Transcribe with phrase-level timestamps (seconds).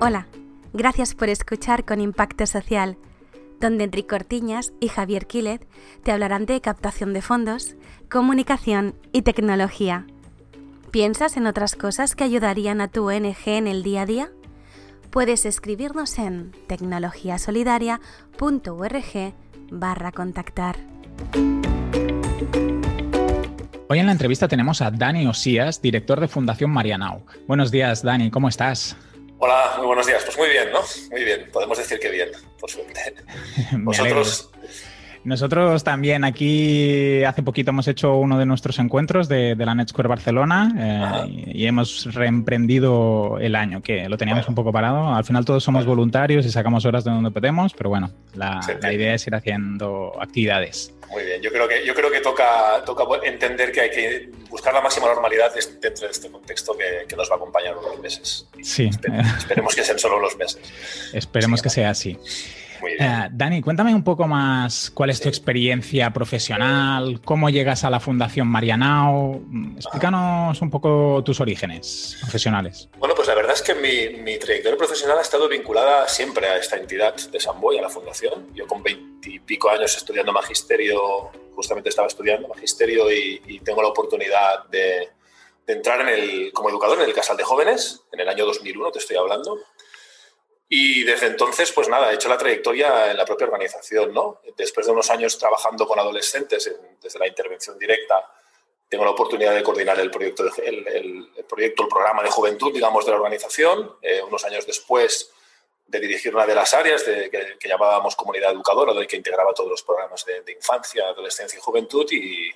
[0.00, 0.28] Hola,
[0.72, 2.96] gracias por escuchar con Impacto Social,
[3.60, 5.66] donde Enrique Cortiñas y Javier Quilet
[6.04, 7.74] te hablarán de captación de fondos,
[8.08, 10.06] comunicación y tecnología.
[10.92, 14.30] ¿Piensas en otras cosas que ayudarían a tu ONG en el día a día?
[15.10, 19.34] Puedes escribirnos en tecnologiasolidaria.org
[19.72, 20.76] barra contactar.
[23.88, 27.26] Hoy en la entrevista tenemos a Dani Osías, director de Fundación Marianao.
[27.48, 28.96] Buenos días, Dani, ¿cómo estás?
[29.40, 30.24] Hola, muy buenos días.
[30.24, 30.80] Pues muy bien, ¿no?
[31.10, 33.14] Muy bien, podemos decir que bien, por suerte.
[33.72, 34.50] Vosotros.
[35.28, 41.26] Nosotros también aquí hace poquito hemos hecho uno de nuestros encuentros de, la NetSquare Barcelona
[41.26, 45.14] eh, y, hemos reemprendido el año, que lo teníamos un poco parado.
[45.14, 48.60] Al final todos somos voluntarios y sacamos horas de donde podemos, pero bueno, la,
[48.90, 50.94] idea es ir haciendo actividades.
[51.10, 54.72] Muy bien, yo creo que, yo creo que toca, toca entender que hay que buscar
[54.72, 58.48] la máxima normalidad dentro de este contexto que, nos va a acompañar unos meses.
[58.62, 58.88] Sí.
[59.36, 60.58] Esperemos que sean solo los meses.
[61.12, 62.18] Esperemos que sea así.
[62.86, 68.00] Eh, Dani, cuéntame un poco más cuál es tu experiencia profesional, cómo llegas a la
[68.00, 69.40] Fundación Marianao.
[69.76, 72.88] Explícanos un poco tus orígenes profesionales.
[72.98, 76.76] Bueno, pues la verdad es que mi, trayectoria profesional ha estado vinculada siempre a esta
[76.76, 78.48] entidad de San Boy, a la Fundación.
[78.54, 85.08] Yo con veintipico años estudiando magisterio, justamente estaba estudiando magisterio y, tengo la oportunidad de,
[85.66, 88.92] de entrar en el, como educador en el Casal de Jóvenes, en el año 2001
[88.92, 89.58] te estoy hablando.
[90.68, 94.42] Y desde entonces, pues nada, he hecho la trayectoria en la propia organización, ¿no?
[94.56, 96.70] Después de unos años trabajando con adolescentes
[97.00, 98.30] desde la intervención directa,
[98.88, 103.12] tengo la oportunidad de coordinar el proyecto, el, proyecto, el programa de juventud, digamos, de
[103.12, 103.96] la organización.
[104.02, 105.30] Eh, unos años después
[105.86, 109.70] de dirigir una de las áreas de, que, llamábamos comunidad educadora, donde que integraba todos
[109.70, 112.06] los programas de, infancia, adolescencia y juventud.
[112.10, 112.50] Y,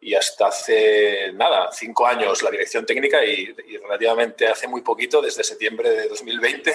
[0.00, 5.20] y, hasta hace, nada, cinco años la dirección técnica y, y relativamente hace muy poquito,
[5.20, 6.74] desde septiembre de 2020,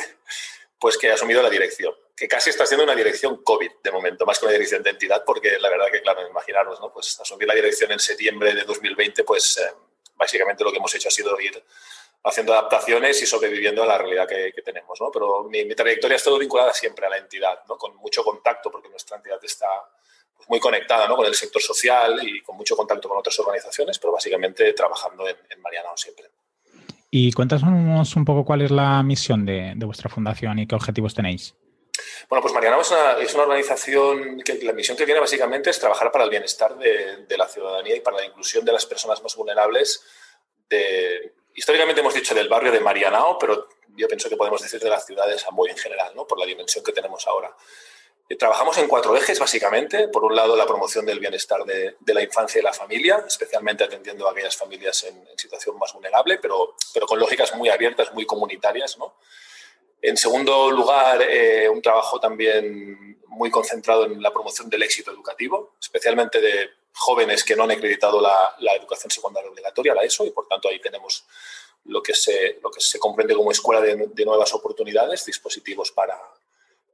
[0.79, 4.25] pues que ha asumido la dirección, que casi está siendo una dirección COVID de momento,
[4.25, 6.91] más que una dirección de entidad, porque la verdad que, claro, imaginaros, ¿no?
[6.91, 9.71] Pues asumir la dirección en septiembre de 2020, pues eh,
[10.15, 11.63] básicamente lo que hemos hecho ha sido ir
[12.23, 15.11] haciendo adaptaciones y sobreviviendo a la realidad que, tenemos, ¿no?
[15.11, 17.77] Pero mi, trayectoria ha estado vinculada siempre a la entidad, ¿no?
[17.77, 19.67] Con mucho contacto, porque nuestra entidad está
[20.35, 21.15] pues, muy conectada, ¿no?
[21.15, 25.37] Con el sector social y con mucho contacto con otras organizaciones, pero básicamente trabajando en,
[25.49, 26.29] en Marianao siempre.
[27.09, 31.55] Y cuéntanos un poco cuál es la misión de, vuestra fundación y qué objetivos tenéis.
[32.29, 32.77] Bueno, pues Mariana
[33.21, 37.37] es una, organización que la misión que tiene básicamente es trabajar para el bienestar de,
[37.37, 40.03] la ciudadanía y para la inclusión de las personas más vulnerables.
[40.69, 44.89] De, históricamente hemos dicho del barrio de Marianao, pero yo pienso que podemos decir de
[44.89, 46.27] las ciudades de Samboy en general, ¿no?
[46.27, 47.55] por la dimensión que tenemos ahora.
[48.29, 50.07] Eh, trabajamos en cuatro ejes, básicamente.
[50.09, 54.27] Por un lado, la promoción del bienestar de, la infancia y la familia, especialmente atendiendo
[54.27, 58.97] a aquellas familias en, situación más vulnerable, pero, pero, con lógicas muy abiertas, muy comunitarias.
[58.97, 59.15] ¿no?
[60.01, 65.75] En segundo lugar, eh, un trabajo también muy concentrado en la promoción del éxito educativo,
[65.79, 70.47] especialmente de jóvenes que no han acreditado la, educación secundaria obligatoria, la ESO, y por
[70.47, 71.25] tanto ahí tenemos
[71.85, 76.19] lo que se, lo que se comprende como escuela de nuevas oportunidades, dispositivos para,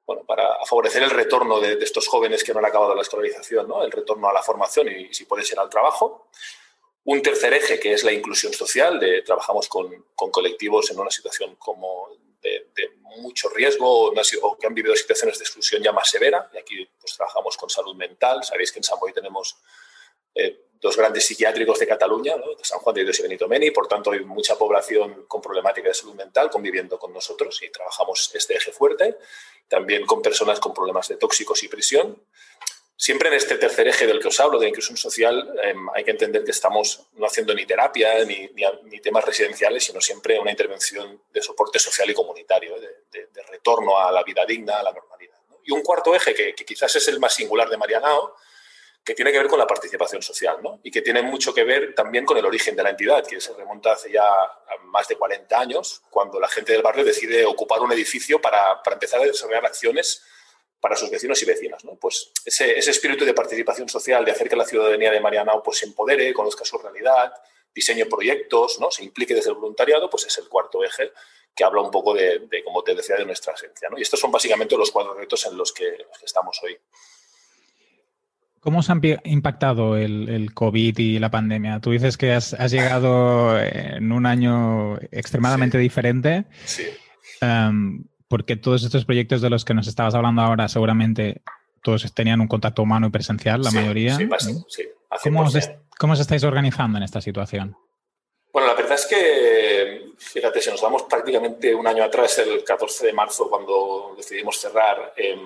[0.06, 3.84] bueno, para favorecer el retorno de, estos jóvenes que no han acabado la escolarización, ¿no?
[3.84, 6.30] el retorno a la formación y, si puede ser, al trabajo.
[7.06, 11.56] Un tercer eje, que es la inclusión social, trabajamos con, con colectivos en una situación
[11.56, 12.10] como
[12.42, 12.68] de,
[13.18, 16.50] mucho riesgo o que han vivido situaciones de exclusión ya más severa.
[16.54, 18.44] Y aquí pues, trabajamos con salud mental.
[18.44, 19.56] Sabéis que en San Boy tenemos
[20.36, 24.12] eh, dos grandes psiquiátricos de Cataluña, San Juan de Dios y Benito Meni, por tanto
[24.12, 28.74] hay mucha población con problemática de salud mental conviviendo con nosotros y trabajamos este eje
[28.74, 29.18] fuerte,
[29.70, 32.22] también con personas con problemas de tóxicos y prisión.
[32.98, 36.12] Siempre en este tercer eje del que os hablo, de inclusión social, em, hay que
[36.12, 38.50] entender que estamos no haciendo ni terapia ni,
[38.84, 42.94] ni, temas residenciales, sino siempre una intervención de soporte social y comunitario, de,
[43.48, 45.38] retorno a la vida digna, a la normalidad.
[45.64, 48.36] Y un cuarto eje, que, que quizás es el más singular de Marianao,
[49.04, 50.80] que tiene que ver con la participación social ¿no?
[50.82, 53.54] y que tiene mucho que ver también con el origen de la entidad, que se
[53.54, 54.26] remonta hace ya
[54.86, 58.96] más de 40 años, cuando la gente del barrio decide ocupar un edificio para, para
[58.96, 60.24] empezar a desarrollar acciones
[60.80, 61.84] para sus vecinos y vecinas.
[61.84, 61.96] ¿no?
[61.96, 65.80] Pues ese, ese, espíritu de participación social, de hacer que la ciudadanía de Marianao pues,
[65.80, 67.34] se empodere, conozca su realidad,
[67.74, 68.90] diseñe proyectos, ¿no?
[68.90, 71.12] se implique desde el voluntariado, pues es el cuarto eje
[71.56, 73.90] que habla un poco de, de te decía, de nuestra esencia.
[73.90, 73.98] ¿no?
[73.98, 76.80] Y estos son básicamente los cuatro retos en los que estamos hoy.
[78.64, 81.80] ¿Cómo se ha impactado el, COVID y la pandemia?
[81.82, 86.46] Tú dices que has, llegado en un año extremadamente diferente.
[86.66, 86.88] Sí.
[88.28, 91.42] Porque todos estos proyectos de los que nos estabas hablando ahora, seguramente
[91.82, 94.16] todos tenían un contacto humano y presencial, la mayoría.
[94.16, 94.30] Sí,
[94.70, 94.84] sí.
[95.24, 97.76] ¿Cómo, os, ¿Cómo os estáis organizando en esta situación?
[98.54, 103.08] Bueno, la verdad es que fíjate, si nos damos prácticamente un año atrás, el 14
[103.08, 105.40] de marzo, cuando decidimos cerrar, em,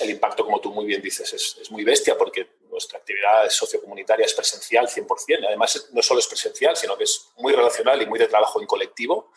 [0.00, 4.34] el impacto, como tú muy bien dices, es, muy bestia porque nuestra actividad sociocomunitaria es
[4.34, 5.46] presencial 100%.
[5.46, 8.66] Además, no solo es presencial, sino que es muy relacional y muy de trabajo en
[8.66, 9.32] colectivo.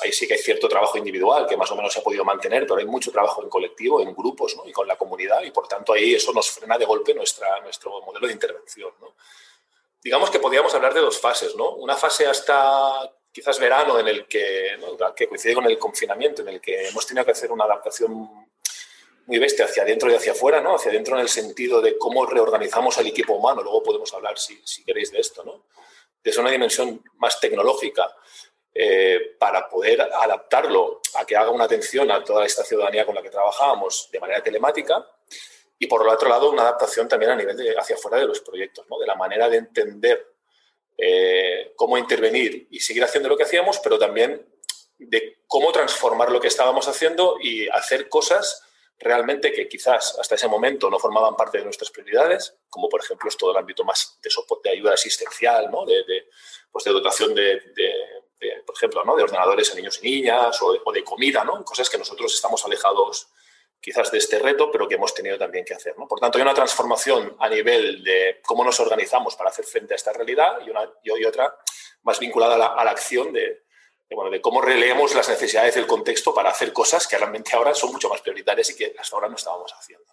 [0.00, 2.66] Ahí sí que hay cierto trabajo individual que más o menos se ha podido mantener,
[2.66, 5.92] pero hay mucho trabajo en colectivo, en grupos y con la comunidad y por tanto
[5.92, 8.92] ahí eso nos frena de golpe nuestra, nuestro modelo de intervención.
[10.02, 11.54] Digamos que podríamos hablar de dos fases.
[11.54, 11.76] ¿no?
[11.76, 14.76] Una fase hasta quizás verano en el que,
[15.16, 18.41] que coincide con el confinamiento, en el que hemos tenido que hacer una adaptación
[19.26, 20.74] muy bestia hacia adentro y hacia afuera, ¿no?
[20.74, 23.62] Hacia adentro en el sentido de cómo reorganizamos el equipo humano.
[23.62, 25.66] Luego podemos hablar, si, si queréis, de esto, ¿no?
[26.22, 28.14] Desde una dimensión más tecnológica
[28.74, 33.22] eh, para poder adaptarlo a que haga una atención a toda esta ciudadanía con la
[33.22, 35.06] que trabajábamos de manera telemática.
[35.78, 38.40] Y por el otro lado, una adaptación también a nivel de hacia afuera de los
[38.40, 38.98] proyectos, ¿no?
[38.98, 40.26] De la manera de entender
[40.96, 44.46] eh, cómo intervenir y seguir haciendo lo que hacíamos, pero también
[44.98, 48.62] de cómo transformar lo que estábamos haciendo y hacer cosas
[48.98, 53.28] realmente que quizás hasta ese momento no formaban parte de nuestras prioridades, como por ejemplo
[53.28, 55.84] es todo el ámbito más de soporte, de ayuda asistencial, ¿no?
[55.84, 56.28] de,
[56.70, 59.16] pues de dotación de, de, por ejemplo, ¿no?
[59.16, 61.64] de ordenadores a niños y niñas o, de comida, ¿no?
[61.64, 63.28] cosas que nosotros estamos alejados
[63.80, 65.98] quizás de este reto, pero que hemos tenido también que hacer.
[65.98, 66.06] ¿no?
[66.06, 69.96] Por tanto, hay una transformación a nivel de cómo nos organizamos para hacer frente a
[69.96, 71.56] esta realidad y, una, y otra
[72.02, 73.61] más vinculada a la, a la acción de,
[74.30, 78.08] de cómo releemos las necesidades del contexto para hacer cosas que realmente ahora son mucho
[78.08, 80.04] más prioritarias y que hasta ahora no estábamos haciendo.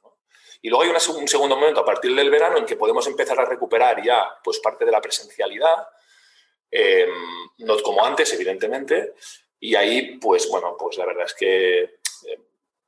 [0.61, 3.45] Y luego hay un segundo momento a partir del verano en que podemos empezar a
[3.45, 5.87] recuperar ya pues, parte de la presencialidad,
[6.69, 7.09] em,
[7.59, 9.13] no como antes, evidentemente,
[9.59, 12.39] y ahí, pues bueno, pues la verdad es que eh,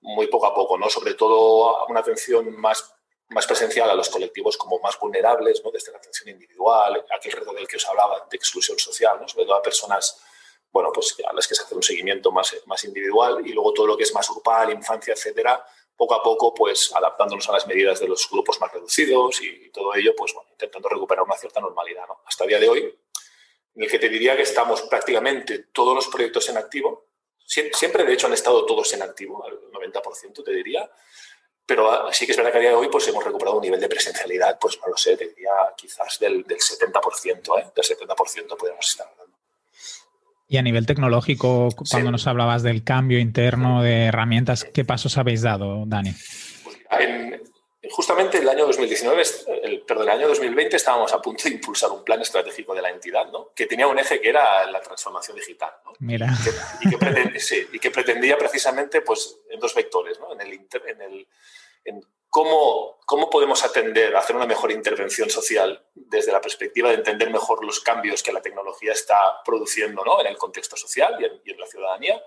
[0.02, 0.90] muy poco a poco, ¿no?
[0.90, 2.94] Sobre todo una atención más,
[3.30, 5.72] más presencial a los colectivos como más vulnerables, ¿no?
[5.72, 9.28] Desde la atención individual, aquel reto del que os hablaba de exclusión social, ¿no?
[9.28, 10.22] Sobre todo a personas
[10.72, 13.88] bueno, pues a las que se hace un seguimiento más, más individual y luego todo
[13.88, 15.64] lo que es más grupal, infancia, etcétera,
[15.98, 19.94] poco a poco, pues adaptándonos a las medidas de los grupos más reducidos y, todo
[19.94, 22.08] ello, pues bueno, intentando recuperar una cierta normalidad.
[22.08, 22.22] ¿no?
[22.26, 23.00] Hasta el día de hoy,
[23.76, 27.10] en el que te diría que estamos prácticamente todos los proyectos en activo,
[27.46, 30.90] siempre de hecho han estado todos en activo, al 90% te diría,
[31.66, 33.80] pero sí que es verdad que a día de hoy pues hemos recuperado un nivel
[33.80, 37.72] de presencialidad, pues no lo sé, te diría quizás del, del 70%, ¿eh?
[37.76, 39.14] del 70% podemos estar.
[40.52, 45.44] Y a nivel tecnológico, cuando nos hablabas del cambio interno de herramientas, ¿qué pasos habéis
[45.44, 46.12] dado, Dani?
[46.90, 47.42] En,
[47.90, 49.24] justamente el año 2019,
[49.64, 52.90] el, perdón, el año 2020 estábamos a punto de impulsar un plan estratégico de la
[52.90, 53.52] entidad, ¿no?
[53.56, 55.72] que tenía un eje que era la transformación digital.
[55.86, 55.94] ¿no?
[56.00, 56.28] Mira.
[56.82, 60.34] Y que, pretendía, sí, y que pretendía precisamente pues, en dos vectores, ¿no?
[60.34, 61.28] en, el, en, el,
[61.86, 62.02] en
[62.32, 67.64] cómo, cómo podemos atender, hacer una mejor intervención social desde la perspectiva de entender mejor
[67.64, 70.20] los cambios que la tecnología está produciendo ¿no?
[70.22, 72.24] en el contexto social y en, la ciudadanía,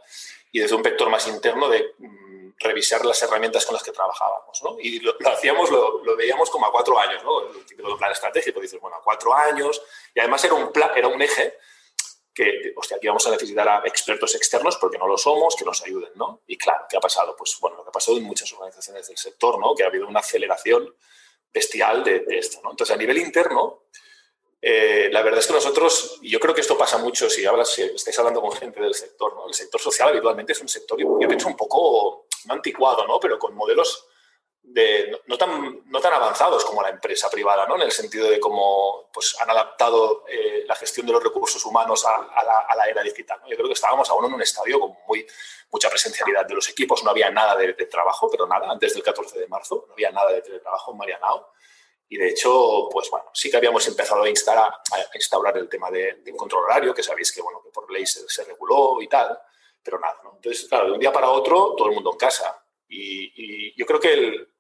[0.53, 4.63] y desde un vector más interno de mm, revisar las herramientas con las que trabajábamos.
[4.63, 4.77] ¿no?
[4.79, 7.49] Y lo, hacíamos, lo, lo, veíamos como a cuatro años, ¿no?
[7.49, 9.81] el típico plan estratégico, dices, bueno, a cuatro años,
[10.15, 11.57] y además era un, plan, era un eje
[12.35, 15.81] que, hostia, aquí vamos a necesitar a expertos externos porque no lo somos, que nos
[15.83, 16.43] ayuden, ¿no?
[16.49, 17.37] Y claro, ¿qué ha pasado?
[17.37, 19.75] Pues bueno, lo que ha pasado en muchas organizaciones del sector, ¿no?
[19.75, 20.95] Que ha habido una aceleración
[21.53, 22.73] bestial de, esto, ¿no?
[22.73, 23.85] Entonces, a nivel interno,
[24.61, 27.71] eh, la verdad es que nosotros, y yo creo que esto pasa mucho si hablas,
[27.71, 29.47] si estáis hablando con gente del sector, ¿no?
[29.47, 33.21] El sector social habitualmente es un sector, yo pienso, un poco no anticuado, ¿no?
[33.21, 34.09] Pero con modelos
[35.27, 37.77] no, tan, no tan avanzados como la empresa privada, ¿no?
[37.77, 42.05] en el sentido de cómo pues, han adaptado eh, la gestión de los recursos humanos
[42.07, 43.41] a, la, era digital.
[43.47, 45.27] Yo creo que estábamos aún en un estadio con muy,
[45.71, 49.39] mucha presencialidad de los equipos, no había nada de, trabajo, pero nada, antes del 14
[49.39, 51.53] de marzo, no había nada de teletrabajo en Marianao.
[52.09, 55.91] Y de hecho, pues bueno, sí que habíamos empezado a, instalar, a instaurar el tema
[55.91, 59.39] de, un control horario, que sabéis que, bueno, que por ley se, reguló y tal,
[59.83, 60.19] pero nada.
[60.35, 62.63] Entonces, claro, de un día para otro, todo el mundo en casa.
[62.89, 63.33] Y,
[63.71, 64.54] y yo creo que el,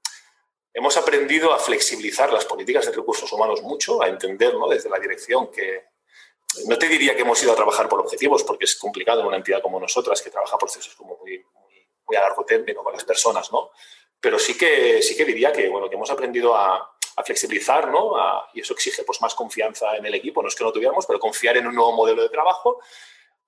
[0.75, 5.50] hemos aprendido a flexibilizar las políticas de recursos humanos mucho, a entender desde la dirección
[5.50, 5.85] que
[6.66, 9.37] no te diría que hemos ido a trabajar por objetivos, porque es complicado en una
[9.37, 11.45] entidad como nosotras que trabaja procesos como muy,
[12.07, 13.71] muy, a largo término con las personas, ¿no?
[14.21, 16.90] Pero sí que, sí que diría que, bueno, que hemos aprendido a,
[17.25, 18.16] flexibilizar, ¿no?
[18.54, 21.21] y eso exige pues, más confianza en el equipo, no es que no tuviéramos, pero
[21.21, 22.81] confiar en un nuevo modelo de trabajo,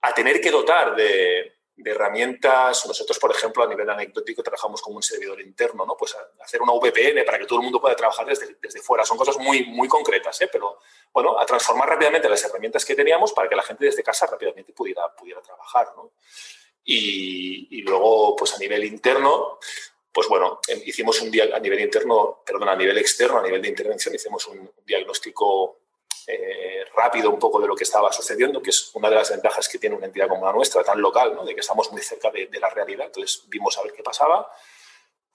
[0.02, 2.86] a tener que dotar de, de herramientas.
[2.86, 5.96] Nosotros, por ejemplo, a nivel anecdótico, trabajamos como un servidor interno, ¿no?
[5.96, 9.04] Pues hacer una VPN para que todo el mundo pueda trabajar desde, desde fuera.
[9.04, 10.48] Son cosas muy, muy concretas, ¿eh?
[10.50, 10.78] Pero,
[11.12, 14.72] bueno, a transformar rápidamente las herramientas que teníamos para que la gente desde casa rápidamente
[14.72, 16.12] pudiera, pudiera trabajar, ¿no?
[16.84, 19.58] Y, y luego, pues a nivel interno,
[20.12, 23.68] pues bueno, hicimos un día a nivel interno, perdón, a nivel externo, a nivel de
[23.68, 25.80] intervención, hicimos un diagnóstico
[26.28, 29.68] eh, rápido un poco de lo que estaba sucediendo, que es una de las ventajas
[29.68, 31.44] que tiene una entidad como la nuestra, tan local, ¿no?
[31.44, 33.06] de que estamos muy cerca de, la realidad.
[33.06, 34.50] Entonces vimos a ver qué pasaba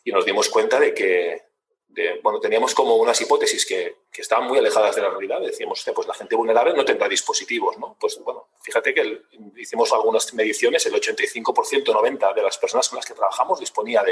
[0.03, 1.51] y nos dimos cuenta de que,
[2.21, 5.39] bueno, teníamos como unas hipótesis que, que, estaban muy alejadas de la realidad.
[5.39, 7.95] Decíamos, pues la gente vulnerable no tendrá dispositivos, ¿no?
[7.97, 9.21] Pues bueno, fíjate que
[9.55, 14.03] hicimos algunas mediciones, el 85%, 90% de las personas con las que trabajamos disponía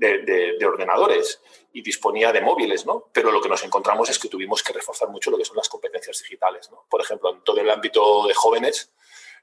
[0.00, 1.40] de, de, ordenadores
[1.72, 3.10] y disponía de móviles, ¿no?
[3.12, 5.68] Pero lo que nos encontramos es que tuvimos que reforzar mucho lo que son las
[5.68, 6.86] competencias digitales, ¿no?
[6.88, 8.92] Por ejemplo, en todo el ámbito de jóvenes,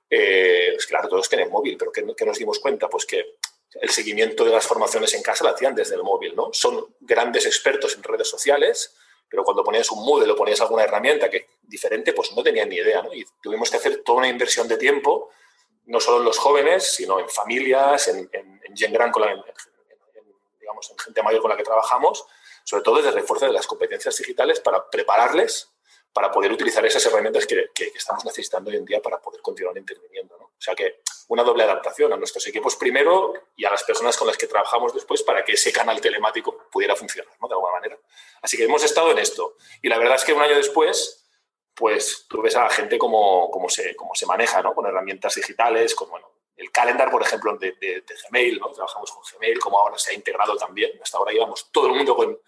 [0.09, 2.89] eh, claro, todos tienen móvil, pero ¿qué, nos dimos cuenta?
[2.89, 3.37] Pues que
[3.79, 6.49] el seguimiento de las formaciones en casa lo hacían desde el móvil, ¿no?
[6.53, 8.95] Son grandes expertos en redes sociales,
[9.29, 12.77] pero cuando ponías un Moodle o ponías alguna herramienta que diferente, pues no tenían ni
[12.77, 13.13] idea, ¿no?
[13.13, 15.29] Y tuvimos que hacer toda una inversión de tiempo,
[15.85, 19.43] no solo en los jóvenes, sino en familias, en, en, en Gran, la,
[20.67, 22.25] digamos, en gente mayor con la que trabajamos,
[22.65, 25.71] sobre todo desde el refuerzo de las competencias digitales para prepararles
[26.11, 30.35] para poder utilizar esas herramientas que, estamos necesitando hoy en día para poder continuar interviniendo.
[30.35, 34.27] O sea que una doble adaptación a nuestros equipos primero y a las personas con
[34.27, 37.99] las que trabajamos después para que ese canal telemático pudiera funcionar de alguna manera.
[38.41, 39.57] Así que hemos estado en esto.
[39.81, 41.29] Y la verdad es que un año después,
[41.75, 44.73] pues tú ves a la gente cómo, cómo, se, cómo se maneja ¿no?
[44.73, 48.71] con herramientas digitales, con, bueno, el calendar, por ejemplo, de, Gmail, ¿no?
[48.71, 50.91] trabajamos con Gmail, como ahora se ha integrado también.
[51.01, 52.39] Hasta ahora íbamos todo el mundo con,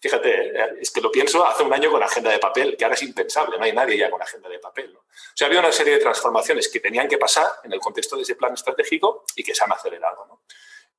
[0.00, 2.94] fíjate, eh, es que lo pienso hace un año con agenda de papel, que ahora
[2.94, 4.92] es impensable, no hay nadie ya con agenda de papel.
[4.94, 5.00] ¿no?
[5.00, 8.22] O sea, había una serie de transformaciones que tenían que pasar en el contexto de
[8.22, 10.24] ese plan estratégico y que se han acelerado.
[10.26, 10.42] ¿no?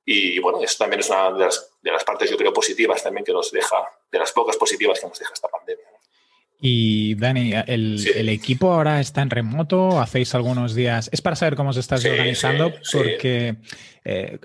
[0.05, 3.25] Y bueno, eso también es una de las, de las, partes, yo creo, positivas también
[3.25, 3.77] que nos deja,
[4.11, 5.88] de las pocas positivas que nos deja esta pandemia.
[6.62, 11.10] Y Dani, el, equipo ahora está en remoto, hacéis algunos días.
[11.13, 13.56] Es para saber cómo se está organizando, porque
[14.04, 14.39] eh,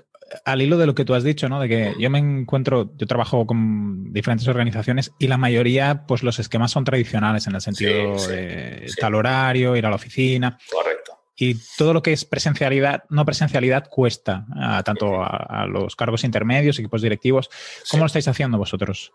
[0.45, 1.59] al hilo de lo que tú has dicho, ¿no?
[1.59, 6.39] De que yo me encuentro, yo trabajo con diferentes organizaciones y la mayoría, pues los
[6.39, 10.57] esquemas son tradicionales en el sentido de tal horario, ir a la oficina.
[10.71, 11.19] Correcto.
[11.37, 14.45] Y todo lo que es presencialidad, no presencialidad, cuesta,
[14.85, 17.49] tanto a, los cargos intermedios, equipos directivos.
[17.91, 19.11] ¿Cómo lo estáis haciendo vosotros?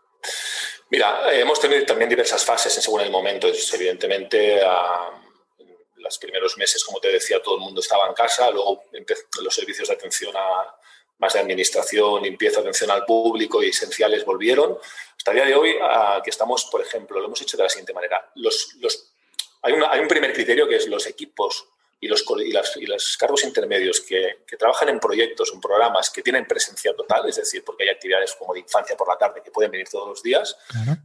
[0.90, 3.48] Mira, eh, hemos tenido también diversas fases en según el momento.
[3.48, 4.66] evidentemente, en
[5.96, 8.84] los primeros meses, como te decía, todo el mundo estaba en casa, luego
[9.42, 10.74] los servicios de atención a,
[11.18, 14.78] más de administración, limpieza, atención al público y esenciales volvieron.
[15.16, 15.76] Hasta el día de hoy,
[16.24, 18.30] que estamos, por ejemplo, lo hemos hecho de la siguiente manera.
[18.36, 19.12] Los, los,
[19.62, 21.68] hay, hay, un primer criterio que es los equipos
[22.02, 26.08] y los, y las, y los cargos intermedios que, que, trabajan en proyectos, en programas
[26.08, 29.42] que tienen presencia total, es decir, porque hay actividades como de infancia por la tarde
[29.44, 30.56] que pueden venir todos los días,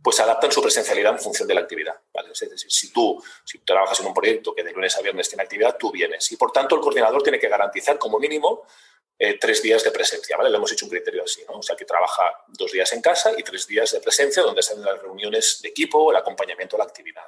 [0.02, 1.96] pues adaptan su presencialidad en función de la actividad.
[2.14, 2.30] ¿vale?
[2.32, 5.44] Es decir, si tú, si trabajas en un proyecto que de lunes a viernes tiene
[5.44, 6.32] actividad, tú vienes.
[6.32, 8.66] Y por tanto, el coordinador tiene que garantizar como mínimo
[9.18, 10.50] eh, tres días de presencia, ¿vale?
[10.50, 11.60] Le hemos hecho un criterio así, ¿no?
[11.60, 14.84] O sea, que trabaja dos días en casa y tres días de presencia donde están
[14.84, 17.24] las reuniones de equipo, el acompañamiento a la actividad.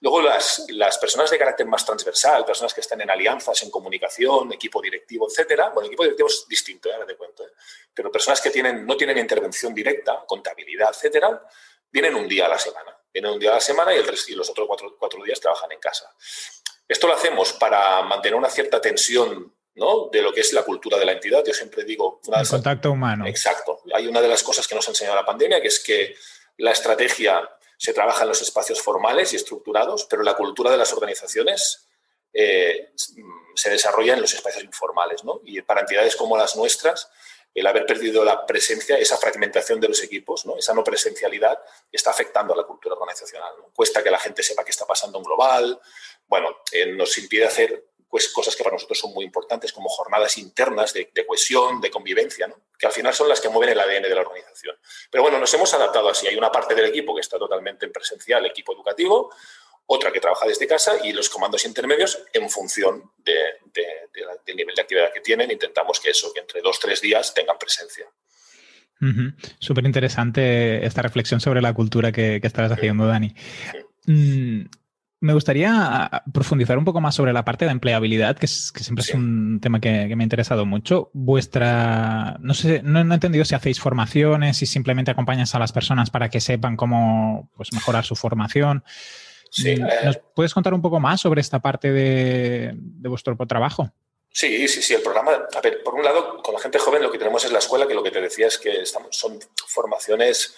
[0.00, 4.50] Luego, las, las personas de carácter más transversal, personas que están en alianzas, en comunicación,
[4.52, 5.68] equipo directivo, etcétera.
[5.68, 6.94] Bueno, equipo directivo es distinto, ¿eh?
[6.94, 7.44] ahora te cuento.
[7.44, 7.50] ¿eh?
[7.92, 11.46] Pero personas que tienen, no tienen intervención directa, contabilidad, etcétera,
[11.90, 12.96] vienen un día a la semana.
[13.12, 13.98] Vienen un día a la semana y,
[14.28, 16.14] y los otros cuatro, cuatro días trabajan en casa.
[16.88, 21.04] Esto lo hacemos para mantener una cierta tensión de lo que es la cultura de
[21.04, 21.42] la entidad.
[21.46, 22.20] Yo siempre digo...
[22.26, 23.26] el contacto humano.
[23.26, 23.80] Exacto.
[23.94, 26.14] Hay una de las cosas que nos ha enseñado la pandemia, que es que
[26.58, 30.92] la estrategia se trabaja en los espacios formales y estructurados, pero la cultura de las
[30.92, 31.88] organizaciones
[32.32, 32.92] eh,
[33.54, 35.22] se desarrolla en los espacios informales.
[35.44, 37.10] Y para entidades como las nuestras,
[37.54, 40.56] el haber perdido la presencia, esa fragmentación de los equipos, ¿no?
[40.56, 41.58] esa no presencialidad,
[41.90, 43.52] está afectando a la cultura organizacional.
[43.74, 45.80] Cuesta que la gente sepa qué está pasando en global.
[46.26, 50.36] Bueno, eh, nos impide hacer pues, cosas que para nosotros son muy importantes, como jornadas
[50.36, 54.14] internas de, cohesión, de convivencia, que al final son las que mueven el ADN de
[54.14, 54.76] la organización.
[55.10, 56.26] Pero bueno, nos hemos adaptado así.
[56.26, 59.32] Hay una parte del equipo que está totalmente en presencial, equipo educativo,
[59.86, 65.12] otra que trabaja desde casa y los comandos intermedios en función del nivel de actividad
[65.12, 65.50] que tienen.
[65.50, 68.06] Intentamos que eso, que entre dos, tres días tengan presencia.
[69.58, 73.34] Súper interesante esta reflexión sobre la cultura que, que estabas haciendo, Dani.
[74.06, 74.66] Mm,
[75.20, 79.60] me gustaría profundizar un poco más sobre la parte de empleabilidad, que, siempre es un
[79.60, 81.10] tema que, me ha interesado mucho.
[81.12, 86.10] Vuestra, no sé, no, he entendido si hacéis formaciones, si simplemente acompañas a las personas
[86.10, 88.82] para que sepan cómo pues, mejorar su formación.
[89.50, 93.92] Sí, mm, ¿Nos eh, puedes contar un poco más sobre esta parte de, vuestro trabajo?
[94.32, 94.94] Sí, sí, sí.
[94.94, 97.52] El programa, a ver, por un lado, con la gente joven lo que tenemos es
[97.52, 100.56] la escuela, que lo que te decía es que estamos, son formaciones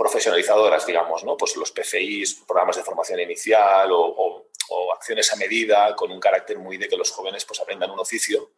[0.00, 1.36] profesionalizadoras, digamos, ¿no?
[1.36, 4.46] Pues los PFIs, programas de formación inicial o,
[4.94, 8.52] acciones a medida con un carácter muy de que los jóvenes pues aprendan un oficio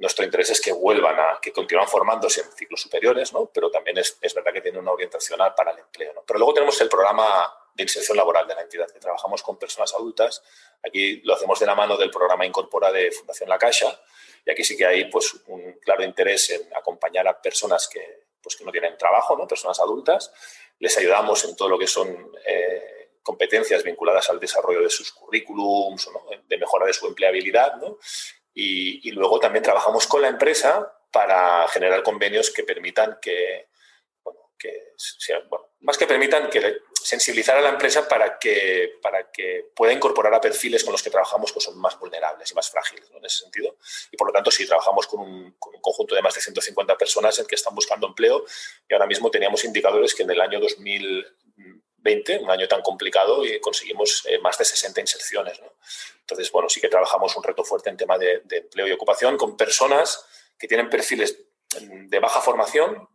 [0.00, 3.50] nuestro interés es que vuelvan a, que continúen formándose en ciclos superiores, ¿no?
[3.52, 6.14] pero también es, es verdad que tienen una orientación para el empleo.
[6.14, 6.22] ¿no?
[6.26, 9.92] Pero luego tenemos el programa de inserción laboral de la entidad, que trabajamos con personas
[9.94, 10.42] adultas.
[10.82, 14.00] Aquí lo hacemos de la mano del programa Incorpora de Fundación La Caixa,
[14.46, 18.56] y aquí sí que hay pues, un claro interés en acompañar a personas que, pues,
[18.56, 19.46] que no tienen trabajo, ¿no?
[19.46, 20.32] personas adultas.
[20.80, 26.10] Les ayudamos en todo lo que son eh, competencias vinculadas al desarrollo de sus currículums,
[26.48, 27.74] de mejora de su empleabilidad.
[28.54, 33.68] Y, luego también trabajamos con la empresa para generar convenios que permitan que
[34.96, 36.78] sea, bueno, más que permitan que
[37.10, 41.10] sensibilizar a la empresa para que, para que pueda incorporar a perfiles con los que
[41.10, 43.76] trabajamos que son más vulnerables y más frágiles en ese sentido.
[44.12, 46.96] Y por lo tanto, sí, trabajamos con un, con un, conjunto de más de 150
[46.96, 48.44] personas en que están buscando empleo
[48.88, 53.58] y ahora mismo teníamos indicadores que en el año 2020, un año tan complicado, y
[53.60, 55.60] conseguimos eh, más de 60 inserciones.
[56.20, 59.56] Entonces, bueno, sí que trabajamos un reto fuerte en tema de empleo y ocupación con
[59.56, 60.24] personas
[60.56, 61.36] que tienen perfiles
[61.80, 63.08] de baja formación,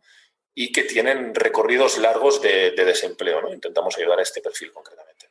[0.56, 3.42] y que tienen recorridos largos de, de desempleo.
[3.42, 3.54] ¿no?
[3.54, 5.28] Intentamos ayudar a este perfil concretamente.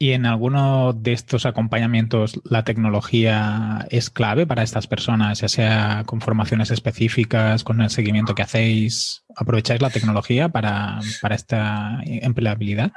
[0.00, 6.04] ¿Y en alguno de estos acompañamientos la tecnología es clave para estas personas, ya sea
[6.06, 9.24] con formaciones específicas, con el seguimiento que hacéis?
[9.34, 12.92] ¿Aprovecháis la tecnología para, para esta empleabilidad?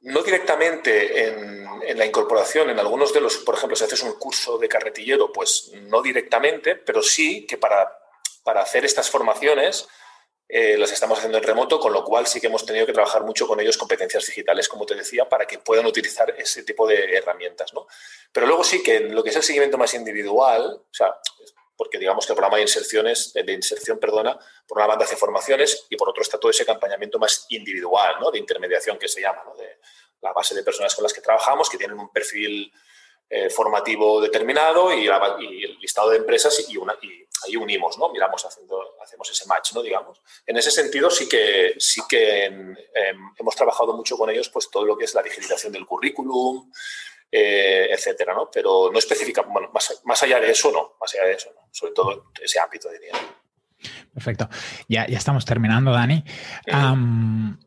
[0.00, 4.14] No directamente en, en, la incorporación, en algunos de los, por ejemplo, si haces un
[4.14, 7.92] curso de carretillero, pues no directamente, pero sí que para,
[8.42, 9.86] para hacer estas formaciones
[10.56, 13.24] eh, las estamos haciendo en remoto, con lo cual sí que hemos tenido que trabajar
[13.24, 17.16] mucho con ellos competencias digitales, como te decía, para que puedan utilizar ese tipo de
[17.16, 17.74] herramientas.
[17.74, 17.88] ¿no?
[18.30, 21.12] Pero luego sí que lo que es el seguimiento más individual, o sea,
[21.76, 25.86] porque digamos que el programa de inserciones, de inserción, perdona, por una banda hace formaciones
[25.90, 28.30] y por otro está todo ese acompañamiento más individual, ¿no?
[28.30, 29.56] de intermediación que se llama, ¿no?
[29.56, 29.80] de
[30.22, 32.72] la base de personas con las que trabajamos, que tienen un perfil
[33.28, 36.96] eh, formativo determinado y, el listado de empresas y, una,
[37.44, 38.10] ahí unimos, ¿no?
[38.10, 39.82] Miramos, haciendo, hacemos ese match, ¿no?
[39.82, 40.20] Digamos.
[40.46, 44.84] En ese sentido sí que, sí que eh, hemos trabajado mucho con ellos pues todo
[44.84, 46.70] lo que es la digitalización del currículum,
[47.30, 48.50] eh, etcétera, ¿no?
[48.52, 51.68] Pero no específica, bueno, más, más, allá de eso, no, más allá de eso, ¿no?
[51.70, 53.12] Sobre todo ese ámbito, diría.
[54.12, 54.48] Perfecto.
[54.88, 56.24] Ya, ya estamos terminando, Dani.
[56.72, 57.58] Um,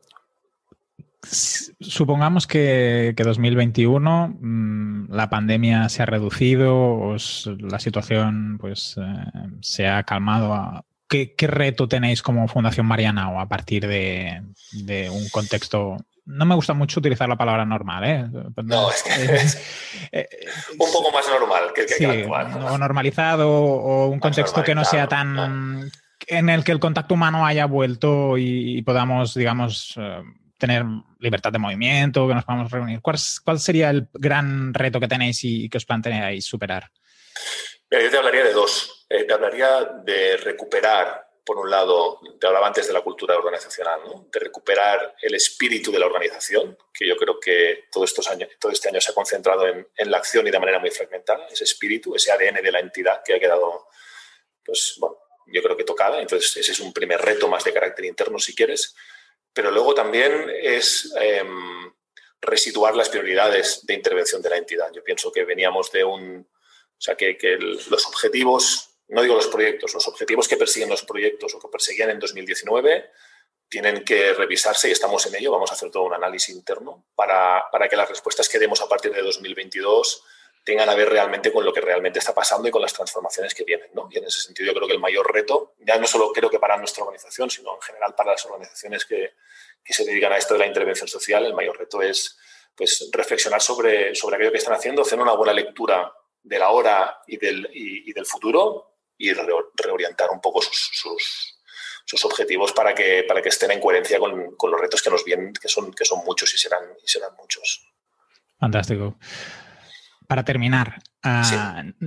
[1.30, 9.50] Supongamos que, que 2021 mmm, la pandemia se ha reducido, os, la situación pues, eh,
[9.60, 10.54] se ha calmado.
[10.54, 15.96] A, ¿qué, ¿qué, reto tenéis como Fundación Mariana o a partir de, de, un contexto?
[16.24, 18.24] No me gusta mucho utilizar la palabra normal, ¿eh?
[18.64, 20.28] No, es que eh,
[20.78, 22.52] un poco más normal que el que sí, actual.
[22.70, 25.34] O normalizado o un contexto que no sea tan...
[25.34, 25.86] No.
[26.26, 29.98] en el que el contacto humano haya vuelto y, y podamos, digamos,
[30.58, 30.84] tener
[31.20, 33.00] libertad de movimiento, que nos podamos reunir.
[33.00, 36.90] ¿Cuál, cuál sería el gran reto que tenéis y que os planteáis superar?
[37.90, 39.06] Mira, yo te hablaría de dos.
[39.08, 44.00] Eh, te hablaría de recuperar, por un lado, te hablaba antes de la cultura organizacional,
[44.04, 44.28] ¿no?
[44.30, 48.72] de recuperar el espíritu de la organización, que yo creo que todos estos años, todo
[48.72, 51.64] este año se ha concentrado en, en, la acción y de manera muy fragmentada, ese
[51.64, 53.88] espíritu, ese ADN de la entidad que ha quedado,
[54.62, 55.16] pues, bueno,
[55.46, 56.20] yo creo que tocada.
[56.20, 58.94] Entonces, ese es un primer reto más de carácter interno, si quieres
[59.58, 61.42] pero luego también es eh,
[62.40, 64.88] resituar las prioridades de intervención de la entidad.
[64.92, 66.48] Yo pienso que veníamos de un...
[66.48, 67.36] O sea, que,
[67.90, 72.10] los objetivos, no digo los proyectos, los objetivos que persiguen los proyectos o que perseguían
[72.10, 73.10] en 2019
[73.68, 75.50] tienen que revisarse y estamos en ello.
[75.50, 78.88] Vamos a hacer todo un análisis interno para, para que las respuestas que demos a
[78.88, 80.22] partir de 2022
[80.68, 83.64] tengan a ver realmente con lo que realmente está pasando y con las transformaciones que
[83.64, 83.88] vienen.
[83.94, 84.06] ¿no?
[84.10, 86.58] Y en ese sentido yo creo que el mayor reto, ya no solo creo que
[86.58, 89.32] para nuestra organización, sino en general para las organizaciones que,
[89.82, 92.36] que se dedican a esto de la intervención social, el mayor reto es
[92.76, 97.18] pues, reflexionar sobre, sobre aquello que están haciendo, hacer una buena lectura de la hora
[97.26, 101.58] y del, y, y del futuro y re, reorientar un poco sus, sus,
[102.04, 105.24] sus, objetivos para que, para que estén en coherencia con, con, los retos que nos
[105.24, 107.90] vienen, que son, que son muchos y serán, y serán muchos.
[108.60, 109.16] Fantástico.
[110.28, 111.56] Para terminar, uh, sí.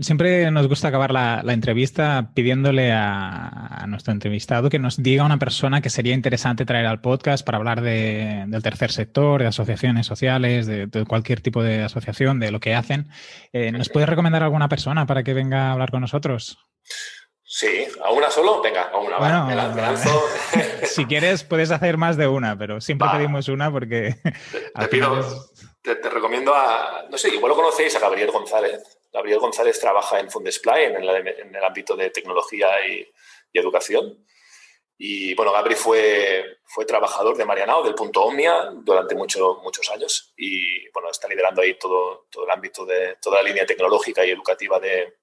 [0.01, 5.25] siempre nos gusta acabar la, la entrevista pidiéndole a, a, nuestro entrevistado que nos diga
[5.25, 9.47] una persona que sería interesante traer al podcast para hablar de, del tercer sector, de
[9.47, 13.09] asociaciones sociales, de, de, cualquier tipo de asociación, de lo que hacen.
[13.53, 16.59] Eh, ¿Nos puedes recomendar alguna persona para que venga a hablar con nosotros?
[17.53, 18.61] Sí, ¿a una solo?
[18.61, 19.17] Venga, a una.
[19.17, 20.23] Bueno, me lanzo.
[20.83, 23.17] si quieres, puedes hacer más de una, pero siempre Va.
[23.17, 24.15] pedimos una porque.
[24.79, 25.21] Te, pido,
[25.81, 28.99] te, te, recomiendo a, no sé, igual lo conocéis, a Gabriel González.
[29.11, 33.07] Gabriel González trabaja en Fundesplay, en el, en el ámbito de tecnología y,
[33.51, 34.25] y, educación.
[34.97, 40.33] Y bueno, Gabri fue, fue trabajador de Marianao, del punto Omnia, durante mucho, muchos años.
[40.37, 44.29] Y bueno, está liderando ahí todo, todo el ámbito de toda la línea tecnológica y
[44.29, 45.17] educativa de,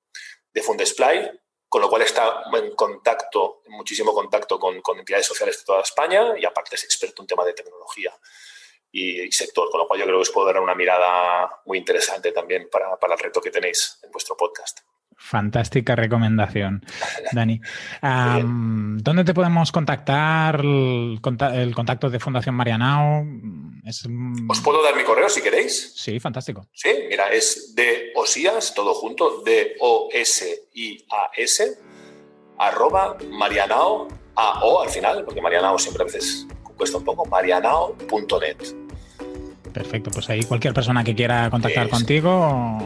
[0.52, 0.62] de
[1.68, 6.34] con lo cual está en contacto, en muchísimo contacto con, entidades sociales de toda España
[6.38, 8.12] y aparte es experto en tema de tecnología
[8.92, 12.32] y, sector, con lo cual yo creo que os puedo dar una mirada muy interesante
[12.32, 14.80] también para, para el reto que tenéis en vuestro podcast.
[15.20, 16.86] Fantástica recomendación,
[17.32, 17.60] Dani.
[18.00, 20.60] ¿Dónde te podemos contactar?
[20.60, 23.26] El, contacto de Fundación Marianao.
[24.48, 25.92] ¿Os puedo dar mi correo si queréis?
[25.96, 26.68] Sí, fantástico.
[26.72, 31.78] Sí, mira, es de Osías, todo junto, de O-S-I-A-S,
[32.56, 36.46] arroba marianao, A-O al final, porque marianao siempre a veces
[36.78, 38.56] cuesta un poco, marianao.net.
[39.72, 42.78] Perfecto, pues ahí cualquier persona que quiera contactar contigo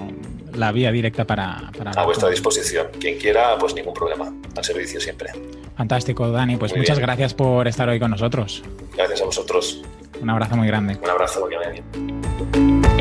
[0.55, 1.71] la vía directa para...
[1.97, 2.89] a vuestra disposición.
[2.99, 4.33] Quien quiera, pues ningún problema.
[4.57, 5.31] Al servicio siempre.
[5.77, 6.57] Fantástico, Dani.
[6.57, 8.63] Pues muchas gracias por estar hoy con nosotros.
[8.95, 9.83] Gracias a vosotros.
[10.21, 10.99] Un abrazo muy grande.
[11.03, 12.93] Un abrazo, que vaya bien.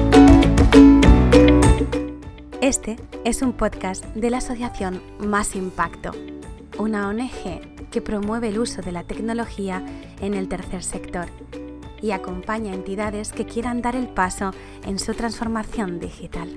[2.61, 6.11] Este es un podcast de la asociación Más Impacto,
[6.77, 9.85] una ONG que promueve el uso de la tecnología
[10.21, 11.27] en el tercer sector
[12.01, 14.51] y acompaña a entidades que quieran dar el paso
[14.85, 16.49] en su transformación digital.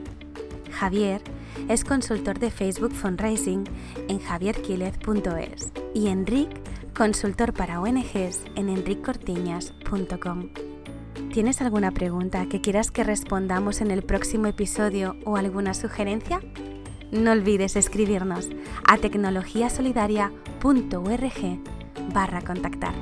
[0.72, 1.22] Javier
[1.68, 3.64] es consultor de Facebook Fundraising
[4.08, 6.50] en javierquilez.es y Enric,
[6.94, 10.50] consultor para ONGs en enriccortiñas.com.
[11.32, 16.40] ¿Tienes alguna pregunta que quieras que respondamos en el próximo episodio o alguna sugerencia?
[17.14, 18.48] No olvides escribirnos
[18.88, 21.60] a tecnologiasolidaria.org
[22.12, 22.94] barra contactar.